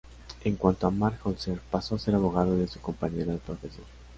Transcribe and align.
En 0.45 0.55
cuanto 0.55 0.87
a 0.87 0.89
Mark 0.89 1.19
Holzer, 1.27 1.59
pasó 1.69 1.93
a 1.93 1.99
ser 1.99 2.15
abogado 2.15 2.57
de 2.57 2.65
su 2.67 2.81
compañera 2.81 3.33
de 3.33 3.37
profesión. 3.37 3.85